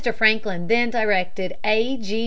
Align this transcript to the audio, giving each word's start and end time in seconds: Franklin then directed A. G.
Franklin 0.11 0.65
then 0.65 0.89
directed 0.89 1.53
A. 1.63 1.95
G. 1.97 2.19